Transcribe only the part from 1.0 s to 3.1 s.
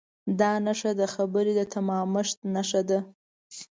خبرې د تمامښت نښه ده.